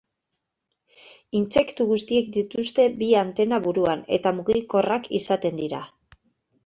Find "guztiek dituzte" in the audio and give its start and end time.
1.91-2.87